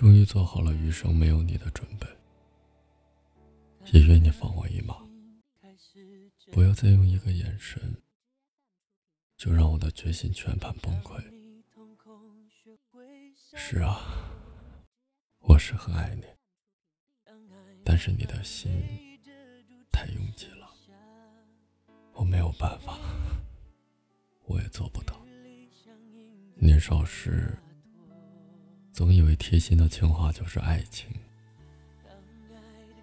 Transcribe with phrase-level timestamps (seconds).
[0.00, 2.06] 终于做好了余生没有你的准备，
[3.92, 4.96] 也愿你放我一马，
[6.50, 8.00] 不要再用一个眼神，
[9.36, 11.22] 就让我的决心全盘崩溃。
[13.54, 14.00] 是啊，
[15.40, 16.24] 我是很爱你，
[17.84, 18.72] 但是你的心
[19.92, 20.66] 太拥挤了，
[22.14, 22.98] 我没有办法，
[24.46, 25.22] 我也做不到。
[26.56, 27.54] 年少时。
[28.92, 31.08] 总以为贴心的情话就是爱情，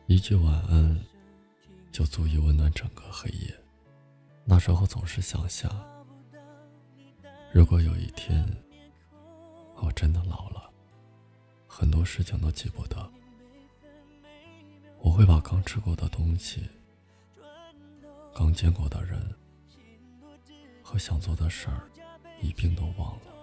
[0.06, 1.00] 一句晚安
[1.92, 3.54] 就足以温暖整个黑夜。
[4.46, 5.70] 那时候总是想象，
[7.52, 8.46] 如果有一天
[9.78, 10.70] 我真的老了，
[11.68, 13.12] 很多事情都记不得，
[15.00, 16.70] 我会把刚吃过的东西、
[18.36, 19.20] 刚见过的人
[20.84, 21.90] 和想做的事儿
[22.40, 23.34] 一并都忘了。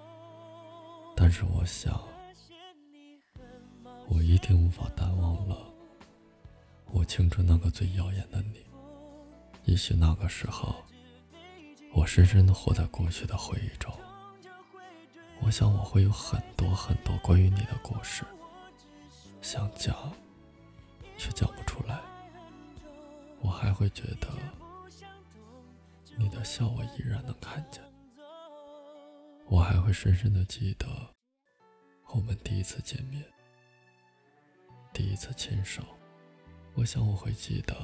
[1.16, 2.00] 但是我想。
[4.08, 5.56] 我一定无法淡忘了
[6.86, 8.64] 我青春那个最耀眼的你。
[9.64, 10.76] 也许那个时候，
[11.92, 13.92] 我深深的活在过去的回忆中。
[15.40, 18.24] 我想我会有很多很多关于你的故事，
[19.42, 20.12] 想讲，
[21.18, 22.00] 却讲不出来。
[23.40, 24.28] 我还会觉得，
[26.16, 27.82] 你的笑我依然能看见。
[29.46, 30.86] 我还会深深的记得，
[32.14, 33.22] 我们第一次见面。
[34.94, 35.82] 第一次牵手，
[36.74, 37.74] 我想我会记得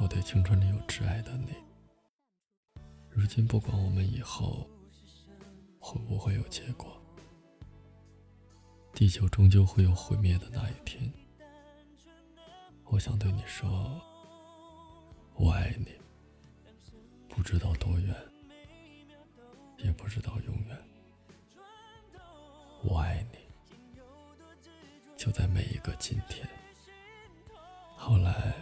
[0.00, 1.52] 我对青春里有挚爱的你。
[3.10, 4.66] 如今不管我们以后
[5.78, 6.98] 会不会有结果，
[8.94, 11.12] 地球终究会有毁灭的那一天。
[12.84, 14.00] 我想对你说，
[15.34, 16.00] 我爱你，
[17.28, 18.16] 不知道多远，
[19.76, 20.91] 也不知道永远。
[25.22, 26.44] 就在每一个今天。
[27.96, 28.52] 后来，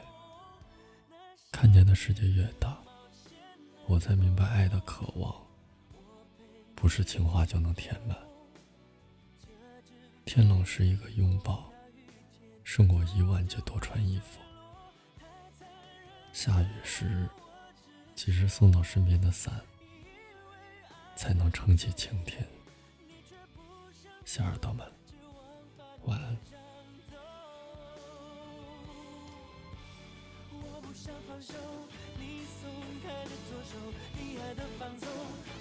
[1.50, 2.76] 看见的世界越大，
[3.86, 5.34] 我才明白爱的渴望，
[6.74, 8.14] 不是情话就能填满。
[10.26, 11.72] 天冷时一个拥抱，
[12.62, 14.38] 胜过一万句多穿衣服。
[16.30, 17.26] 下雨时，
[18.14, 19.58] 及时送到身边的伞，
[21.16, 22.46] 才能撑起晴天。
[24.26, 24.86] 小耳朵们。
[26.06, 26.36] 晚安。
[30.52, 31.54] 我不想放手，
[32.18, 32.68] 你松
[33.02, 33.76] 开的左手，
[34.18, 35.08] 你爱的放纵，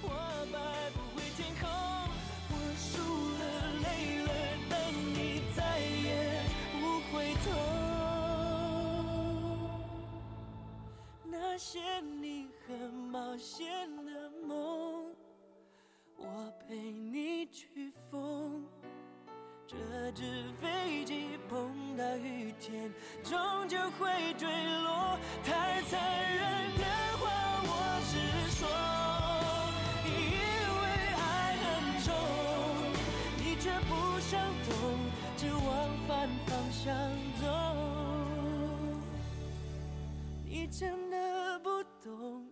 [0.03, 0.07] 我
[0.51, 0.57] 摆
[0.91, 1.69] 不回天空。
[2.51, 2.91] 我输
[3.37, 3.41] 了，
[3.83, 3.87] 累
[4.23, 4.29] 了，
[4.69, 5.17] 但你
[5.55, 6.07] 再也
[6.79, 7.13] 不回
[7.45, 7.47] 头。
[11.25, 13.87] 那些你很冒险
[20.11, 20.23] 纸
[20.59, 22.91] 飞机碰到雨天
[23.23, 23.37] 终
[23.67, 24.47] 究会坠
[24.81, 25.99] 落太残
[26.33, 26.83] 忍的
[27.17, 27.29] 话
[27.63, 27.69] 我
[28.09, 28.17] 直
[28.57, 28.67] 说
[30.07, 30.09] 因
[30.81, 30.83] 为
[31.13, 31.21] 爱
[31.61, 31.65] 很
[32.03, 32.07] 重
[33.37, 34.69] 你却不想懂
[35.37, 35.67] 只往
[36.07, 36.87] 反方向
[37.39, 37.45] 走
[40.43, 42.47] 你真的不懂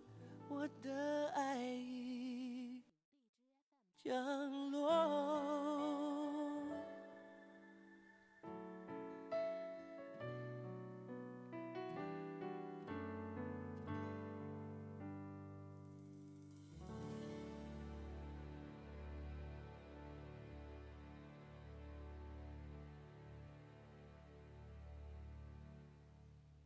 [0.48, 2.82] 我的爱已
[4.04, 5.37] 降落